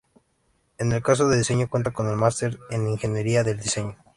[0.79, 3.97] En el caso de Diseño cuenta con el Máster en Ingeniería del Diseño.